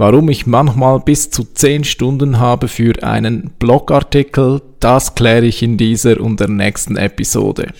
[0.00, 5.76] Warum ich manchmal bis zu 10 Stunden habe für einen Blogartikel, das kläre ich in
[5.76, 7.72] dieser und der nächsten Episode.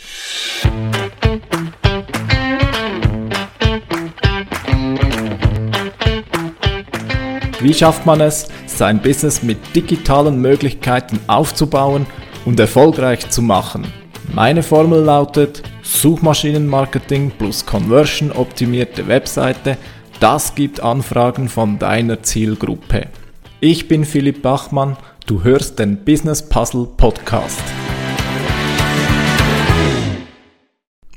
[7.61, 12.05] Wie schafft man es, sein Business mit digitalen Möglichkeiten aufzubauen
[12.45, 13.87] und erfolgreich zu machen?
[14.35, 19.79] Meine Formel lautet Suchmaschinenmarketing plus Conversion optimierte Webseite–
[20.21, 23.07] das gibt Anfragen von deiner Zielgruppe.
[23.61, 24.96] Ich bin Philipp Bachmann,
[25.27, 27.63] du hörst den Business Puzzle Podcast.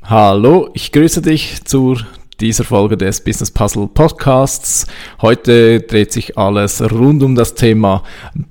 [0.04, 1.96] Hallo, ich grüße dich zu
[2.40, 4.86] dieser Folge des Business Puzzle Podcasts.
[5.20, 8.02] Heute dreht sich alles rund um das Thema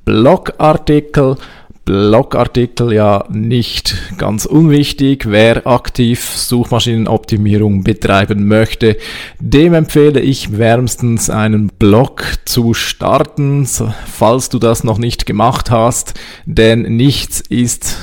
[0.05, 1.37] Blogartikel
[1.85, 5.25] Blogartikel ja nicht ganz unwichtig.
[5.27, 8.97] Wer aktiv Suchmaschinenoptimierung betreiben möchte,
[9.39, 13.67] dem empfehle ich wärmstens einen Blog zu starten,
[14.05, 16.13] falls du das noch nicht gemacht hast,
[16.45, 17.97] denn nichts ist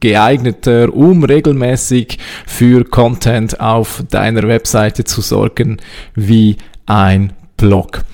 [0.00, 5.78] geeigneter, um regelmäßig für Content auf deiner Webseite zu sorgen,
[6.14, 8.04] wie ein Blog.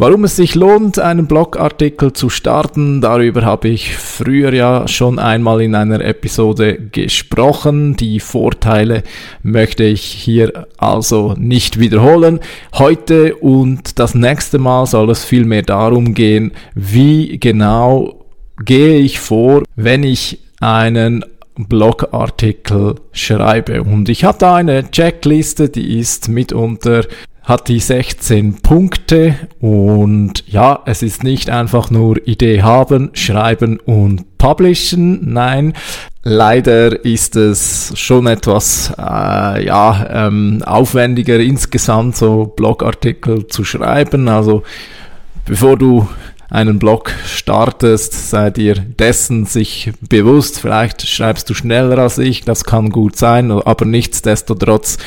[0.00, 5.60] Warum es sich lohnt, einen Blogartikel zu starten, darüber habe ich früher ja schon einmal
[5.60, 7.96] in einer Episode gesprochen.
[7.96, 9.02] Die Vorteile
[9.42, 12.40] möchte ich hier also nicht wiederholen.
[12.72, 18.24] Heute und das nächste Mal soll es vielmehr darum gehen, wie genau
[18.64, 21.26] gehe ich vor, wenn ich einen
[21.56, 23.82] Blogartikel schreibe.
[23.82, 27.02] Und ich habe da eine Checkliste, die ist mitunter
[27.50, 34.38] hat die 16 Punkte und ja, es ist nicht einfach nur Idee haben, schreiben und
[34.38, 35.32] publishen.
[35.32, 35.74] Nein,
[36.22, 44.28] leider ist es schon etwas äh, ja, ähm, aufwendiger insgesamt so Blogartikel zu schreiben.
[44.28, 44.62] Also
[45.44, 46.08] bevor du
[46.50, 50.60] einen Blog startest, sei dir dessen sich bewusst.
[50.60, 54.98] Vielleicht schreibst du schneller als ich, das kann gut sein, aber nichtsdestotrotz,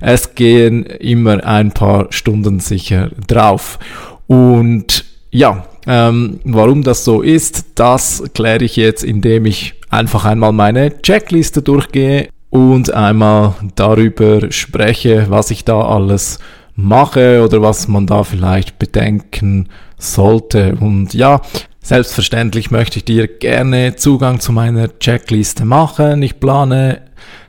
[0.00, 3.78] es gehen immer ein paar Stunden sicher drauf.
[4.26, 10.52] Und ja, ähm, warum das so ist, das kläre ich jetzt, indem ich einfach einmal
[10.52, 16.38] meine Checkliste durchgehe und einmal darüber spreche, was ich da alles
[16.74, 19.68] mache oder was man da vielleicht bedenken
[19.98, 20.76] sollte.
[20.80, 21.40] Und ja,
[21.82, 26.22] selbstverständlich möchte ich dir gerne Zugang zu meiner Checkliste machen.
[26.22, 27.02] Ich plane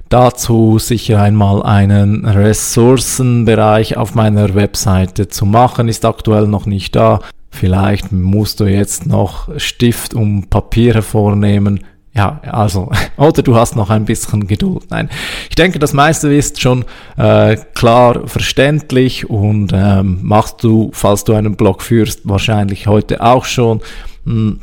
[0.09, 5.87] dazu sicher einmal einen Ressourcenbereich auf meiner Webseite zu machen.
[5.87, 7.19] Ist aktuell noch nicht da.
[7.51, 11.81] Vielleicht musst du jetzt noch Stift und Papier hervornehmen.
[12.15, 14.85] Ja, also, oder du hast noch ein bisschen Geduld.
[14.89, 15.09] Nein,
[15.49, 16.85] ich denke, das meiste ist schon
[17.17, 23.45] äh, klar verständlich und ähm, machst du, falls du einen Blog führst, wahrscheinlich heute auch
[23.45, 23.81] schon.
[24.25, 24.59] Hm,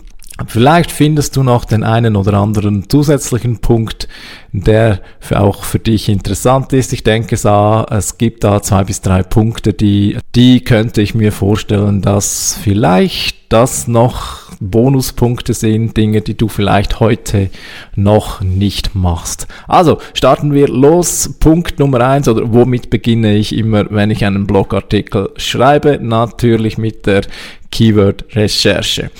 [0.46, 4.06] Vielleicht findest du noch den einen oder anderen zusätzlichen Punkt,
[4.52, 6.92] der für auch für dich interessant ist.
[6.92, 12.02] Ich denke, es gibt da zwei bis drei Punkte, die, die könnte ich mir vorstellen,
[12.02, 17.50] dass vielleicht das noch Bonuspunkte sind, Dinge, die du vielleicht heute
[17.94, 19.46] noch nicht machst.
[19.68, 21.36] Also starten wir los.
[21.40, 25.98] Punkt Nummer eins oder womit beginne ich immer, wenn ich einen Blogartikel schreibe?
[26.00, 27.22] Natürlich mit der
[27.70, 29.10] Keyword-Recherche.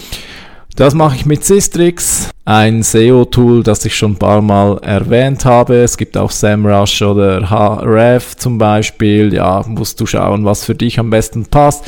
[0.76, 5.76] Das mache ich mit Systrix, ein SEO-Tool, das ich schon ein paar Mal erwähnt habe.
[5.76, 9.32] Es gibt auch SEMrush oder Href zum Beispiel.
[9.32, 11.86] Ja, musst du schauen, was für dich am besten passt.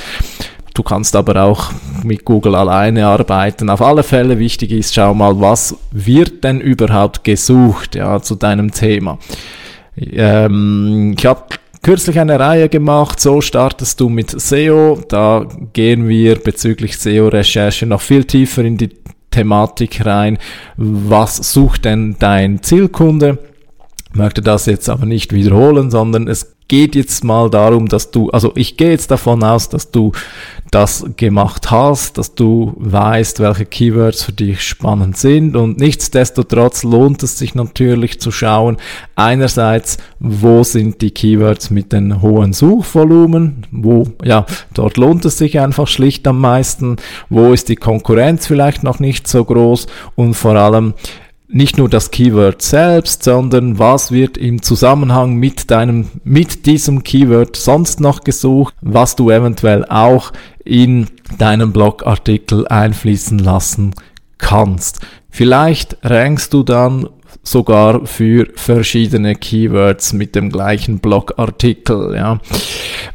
[0.78, 1.72] Du kannst aber auch
[2.04, 3.68] mit Google alleine arbeiten.
[3.68, 8.70] Auf alle Fälle wichtig ist, schau mal, was wird denn überhaupt gesucht, ja, zu deinem
[8.70, 9.18] Thema.
[9.96, 11.46] Ähm, ich habe
[11.82, 15.00] kürzlich eine Reihe gemacht, so startest du mit SEO.
[15.08, 18.90] Da gehen wir bezüglich SEO-Recherche noch viel tiefer in die
[19.32, 20.38] Thematik rein.
[20.76, 23.38] Was sucht denn dein Zielkunde?
[24.12, 28.30] Ich möchte das jetzt aber nicht wiederholen, sondern es geht jetzt mal darum, dass du,
[28.30, 30.12] also ich gehe jetzt davon aus, dass du
[30.70, 35.56] das gemacht hast, dass du weißt, welche Keywords für dich spannend sind.
[35.56, 38.76] Und nichtsdestotrotz lohnt es sich natürlich zu schauen,
[39.16, 44.44] einerseits, wo sind die Keywords mit den hohen Suchvolumen, wo, ja,
[44.74, 46.96] dort lohnt es sich einfach schlicht am meisten,
[47.30, 49.86] wo ist die Konkurrenz vielleicht noch nicht so groß
[50.16, 50.92] und vor allem,
[51.48, 57.56] nicht nur das Keyword selbst, sondern was wird im Zusammenhang mit deinem, mit diesem Keyword
[57.56, 60.32] sonst noch gesucht, was du eventuell auch
[60.64, 61.08] in
[61.38, 63.94] deinem Blogartikel einfließen lassen
[64.36, 65.00] kannst.
[65.30, 67.08] Vielleicht rankst du dann
[67.42, 72.14] sogar für verschiedene Keywords mit dem gleichen Blogartikel.
[72.14, 72.40] Ja.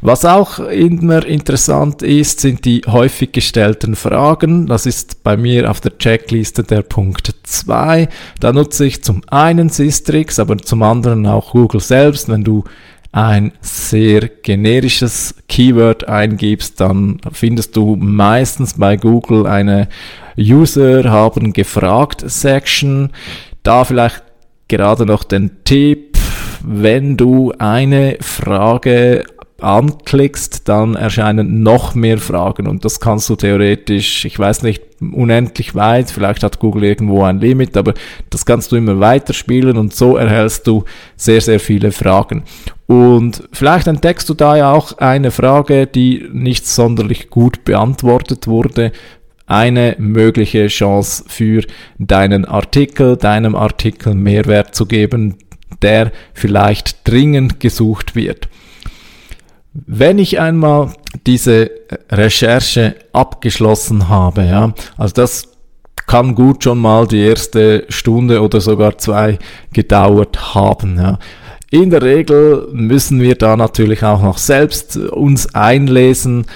[0.00, 4.66] Was auch immer interessant ist, sind die häufig gestellten Fragen.
[4.66, 8.08] Das ist bei mir auf der Checkliste der Punkt 2.
[8.40, 12.28] Da nutze ich zum einen Systrix, aber zum anderen auch Google selbst.
[12.28, 12.64] Wenn du
[13.12, 19.88] ein sehr generisches Keyword eingibst, dann findest du meistens bei Google eine
[20.36, 23.10] User haben gefragt Section.
[23.64, 24.22] Da vielleicht
[24.68, 26.18] gerade noch den Tipp,
[26.62, 29.24] wenn du eine Frage
[29.60, 35.74] anklickst, dann erscheinen noch mehr Fragen und das kannst du theoretisch, ich weiß nicht, unendlich
[35.74, 37.94] weit, vielleicht hat Google irgendwo ein Limit, aber
[38.28, 40.84] das kannst du immer weiterspielen und so erhältst du
[41.16, 42.44] sehr, sehr viele Fragen.
[42.86, 48.92] Und vielleicht entdeckst du da ja auch eine Frage, die nicht sonderlich gut beantwortet wurde,
[49.46, 51.62] eine mögliche Chance für
[51.98, 55.36] deinen Artikel, deinem Artikel Mehrwert zu geben,
[55.82, 58.48] der vielleicht dringend gesucht wird.
[59.74, 60.92] Wenn ich einmal
[61.26, 61.70] diese
[62.10, 65.48] Recherche abgeschlossen habe, ja, also das
[66.06, 69.38] kann gut schon mal die erste Stunde oder sogar zwei
[69.72, 71.18] gedauert haben, ja.
[71.70, 76.46] In der Regel müssen wir da natürlich auch noch selbst uns einlesen.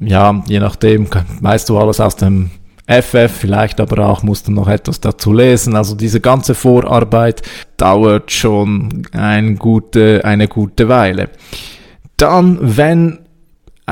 [0.00, 1.06] Ja, je nachdem,
[1.40, 2.50] weißt du alles aus dem
[2.86, 5.76] FF, vielleicht aber auch musst du noch etwas dazu lesen.
[5.76, 7.42] Also diese ganze Vorarbeit
[7.76, 11.28] dauert schon ein gute, eine gute Weile.
[12.16, 13.18] Dann, wenn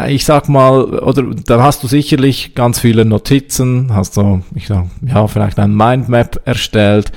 [0.09, 4.87] ich sag mal, oder dann hast du sicherlich ganz viele Notizen, hast du, ich sag,
[5.07, 7.13] ja, vielleicht ein Mindmap erstellt.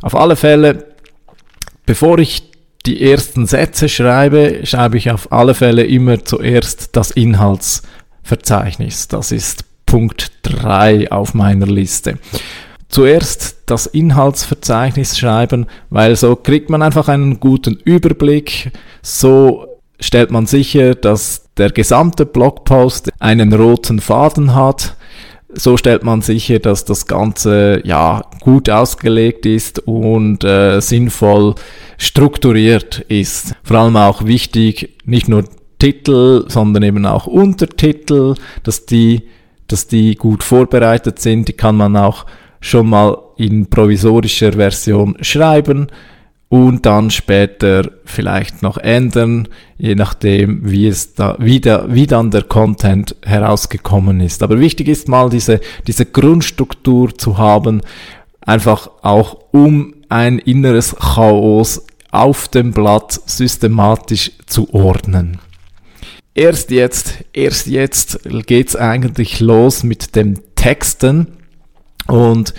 [0.00, 0.86] Auf alle Fälle,
[1.84, 2.50] bevor ich
[2.86, 7.10] die ersten Sätze schreibe, schreibe ich auf alle Fälle immer zuerst das
[8.28, 9.08] Inhaltsverzeichnis.
[9.08, 12.18] Das ist Punkt 3 auf meiner Liste.
[12.88, 18.72] Zuerst das Inhaltsverzeichnis schreiben, weil so kriegt man einfach einen guten Überblick,
[19.02, 19.66] so
[20.00, 24.94] stellt man sicher, dass der gesamte Blogpost einen roten Faden hat.
[25.52, 31.54] So stellt man sicher, dass das Ganze ja gut ausgelegt ist und äh, sinnvoll
[31.96, 33.54] strukturiert ist.
[33.64, 35.44] Vor allem auch wichtig, nicht nur
[35.78, 39.22] Titel, sondern eben auch Untertitel, dass die,
[39.66, 41.48] dass die gut vorbereitet sind.
[41.48, 42.26] Die kann man auch
[42.60, 45.88] schon mal in provisorischer Version schreiben
[46.48, 52.30] und dann später vielleicht noch ändern, je nachdem, wie es da, wie, der, wie dann
[52.30, 54.42] der Content herausgekommen ist.
[54.42, 57.82] Aber wichtig ist mal diese, diese Grundstruktur zu haben,
[58.40, 65.38] einfach auch um ein inneres Chaos auf dem Blatt systematisch zu ordnen.
[66.38, 71.36] Erst jetzt, erst jetzt geht's eigentlich los mit dem Texten.
[72.06, 72.54] Und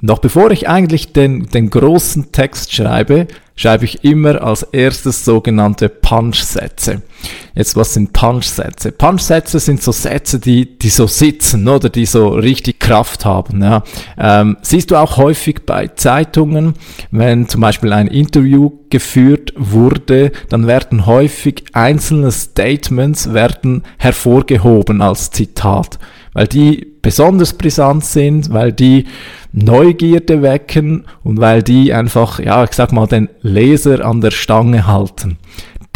[0.00, 3.26] noch bevor ich eigentlich den, den großen Text schreibe,
[3.60, 7.02] schreibe ich immer als erstes sogenannte Punch-Sätze.
[7.54, 8.92] Jetzt, was sind Punch-Sätze?
[8.92, 13.62] Punch-Sätze sind so Sätze, die, die so sitzen oder die so richtig Kraft haben.
[13.62, 13.82] Ja.
[14.16, 16.72] Ähm, siehst du auch häufig bei Zeitungen,
[17.10, 25.30] wenn zum Beispiel ein Interview geführt wurde, dann werden häufig einzelne Statements werden hervorgehoben als
[25.30, 25.98] Zitat,
[26.32, 29.06] weil die besonders brisant sind, weil die
[29.52, 34.86] Neugierde wecken und weil die einfach, ja, ich sag mal, den Leser an der Stange
[34.86, 35.38] halten.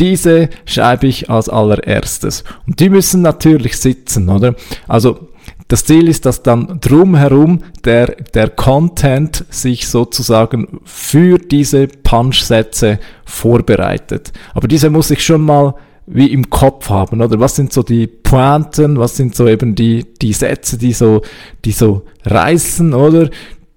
[0.01, 2.43] Diese schreibe ich als allererstes.
[2.67, 4.55] Und die müssen natürlich sitzen, oder?
[4.89, 5.29] Also,
[5.69, 14.33] das Ziel ist, dass dann drumherum der, der Content sich sozusagen für diese Punch-Sätze vorbereitet.
[14.53, 15.75] Aber diese muss ich schon mal
[16.07, 17.41] wie im Kopf haben, oder?
[17.41, 21.23] Was sind so die Pointen, was sind so eben die, die Sätze, die so,
[21.65, 23.31] die so reißen, oder?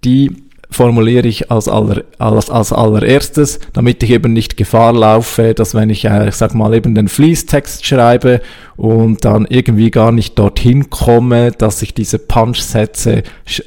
[0.04, 5.74] Die formuliere ich als, aller, als, als allererstes, damit ich eben nicht Gefahr laufe, dass
[5.74, 8.42] wenn ich, äh, ich sag mal, eben den Fließtext schreibe
[8.76, 13.24] und dann irgendwie gar nicht dorthin komme, dass ich diese Punch-Sätze,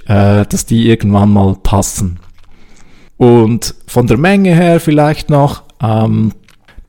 [0.07, 2.21] äh, dass die irgendwann mal passen.
[3.17, 6.33] Und von der Menge her vielleicht noch, ähm,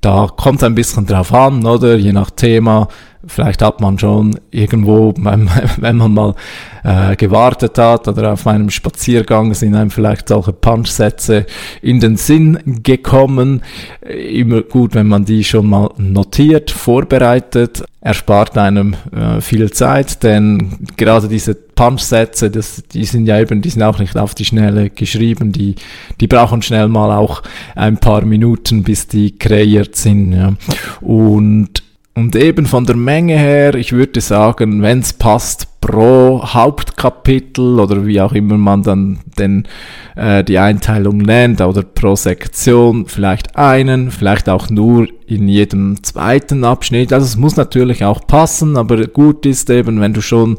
[0.02, 1.96] da kommt ein bisschen drauf an, oder?
[1.96, 2.88] Je nach Thema.
[3.28, 6.36] Vielleicht hat man schon irgendwo, wenn man mal
[6.84, 11.46] äh, gewartet hat oder auf einem Spaziergang sind einem vielleicht solche Punchsätze
[11.82, 13.62] in den Sinn gekommen.
[14.02, 20.80] Immer gut, wenn man die schon mal notiert, vorbereitet, erspart einem äh, viel Zeit, denn
[20.98, 25.52] gerade diese Punchsätze, die sind ja eben, die sind auch nicht auf die Schnelle geschrieben,
[25.52, 25.76] die,
[26.20, 27.44] die brauchen schnell mal auch
[27.76, 30.34] ein paar Minuten, bis die kreiert sind.
[30.34, 30.54] Ja.
[31.02, 37.80] Und und eben von der Menge her, ich würde sagen, wenn es passt, pro Hauptkapitel
[37.80, 39.68] oder wie auch immer man dann den,
[40.16, 46.64] äh, die Einteilung nennt oder pro Sektion vielleicht einen, vielleicht auch nur in jedem zweiten
[46.64, 47.12] Abschnitt.
[47.12, 50.58] Also es muss natürlich auch passen, aber gut ist eben, wenn du schon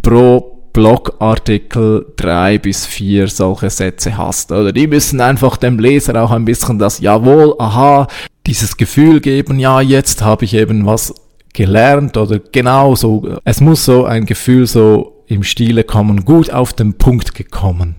[0.00, 4.52] pro Blogartikel drei bis vier solche Sätze hast.
[4.52, 8.06] Oder die müssen einfach dem Leser auch ein bisschen das Jawohl, aha,
[8.46, 11.14] dieses Gefühl geben, ja, jetzt habe ich eben was
[11.52, 13.38] gelernt oder genau so.
[13.44, 17.96] Es muss so ein Gefühl so im Stile kommen, gut auf den Punkt gekommen.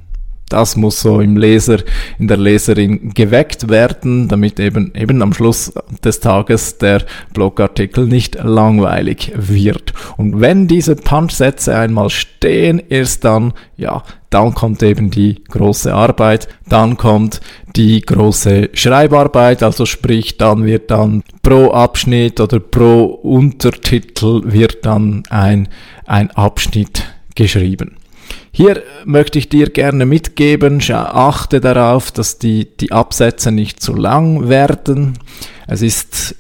[0.54, 1.80] Das muss so im Leser,
[2.20, 7.02] in der Leserin geweckt werden, damit eben, eben am Schluss des Tages der
[7.34, 9.94] Blogartikel nicht langweilig wird.
[10.16, 16.48] Und wenn diese Punchsätze einmal stehen, erst dann, ja, dann kommt eben die große Arbeit,
[16.70, 17.42] dann kommt
[17.76, 25.24] die große Schreibarbeit, also sprich, dann wird dann pro Abschnitt oder pro Untertitel wird dann
[25.32, 25.68] ein,
[26.06, 27.98] ein Abschnitt geschrieben.
[28.52, 34.48] Hier möchte ich dir gerne mitgeben, achte darauf, dass die, die Absätze nicht zu lang
[34.48, 35.18] werden.
[35.68, 36.36] Es ist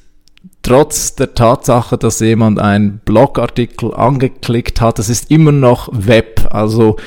[0.61, 6.47] trotz der Tatsache, dass jemand einen Blogartikel angeklickt hat, es ist immer noch Web.
[6.51, 6.97] Also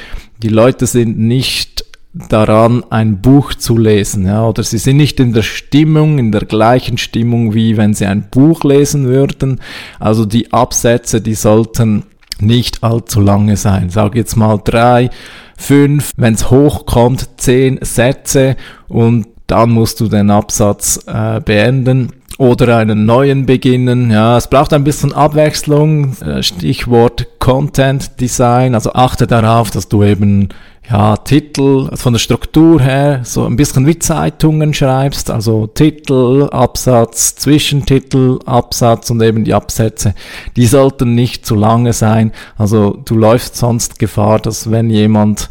[0.42, 5.32] die Leute sind nicht daran, ein Buch zu lesen, ja, oder sie sind nicht in
[5.32, 9.60] der Stimmung, in der gleichen Stimmung, wie wenn sie ein Buch lesen würden.
[10.00, 12.04] Also die Absätze, die sollten
[12.40, 13.90] nicht allzu lange sein.
[13.90, 15.10] Sag jetzt mal drei,
[15.56, 18.56] fünf, wenn es hochkommt, zehn Sätze
[18.88, 24.10] und dann musst du den Absatz äh, beenden oder einen neuen beginnen.
[24.10, 26.16] Ja, es braucht ein bisschen Abwechslung.
[26.20, 28.74] Äh, Stichwort Content Design.
[28.74, 30.48] Also achte darauf, dass du eben
[30.88, 37.34] ja, Titel von der Struktur her so ein bisschen wie Zeitungen schreibst, also Titel, Absatz,
[37.34, 40.14] Zwischentitel, Absatz und eben die Absätze,
[40.56, 42.32] die sollten nicht zu lange sein.
[42.56, 45.50] Also du läufst sonst Gefahr, dass wenn jemand